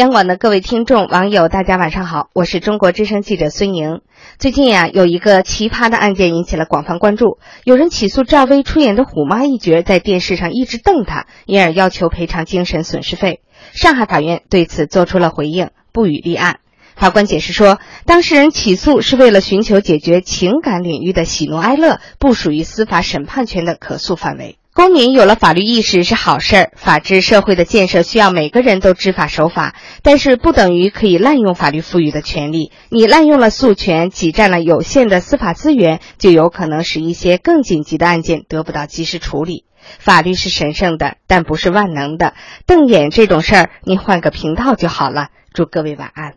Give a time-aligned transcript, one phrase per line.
[0.00, 4.00] 央广的各位听众、网友，大家晚上好，我是中国之声记者孙莹。
[4.38, 13.42] 最近呀，有一个奇葩的案件引起了广泛关注，有人起诉赵薇出演的虎妈一角在电视上一直瞪她，因而要求赔偿精神损失费。
[13.74, 16.60] 上海法院对此作出了回应，不予立案。
[16.96, 24.56] 法官解释说，当事人起诉是为了寻求解决情感领域的喜怒哀乐，不属于司法审判权的可诉范围。
[24.72, 32.70] 公民有了法律意识是好事儿，法治社会的建设需要每个人都知法守法，但是不等于可以滥用法律赋予的权利。
[32.88, 39.64] 你滥用了诉权，挤占了有限的司法资源，就有可能使一些更紧急的案件得不到及时处理。
[39.98, 42.34] 法律是神圣的，但不是万能的。
[42.64, 45.30] 瞪眼这种事儿，你换个频道就好了。
[45.52, 46.34] 祝各位晚安。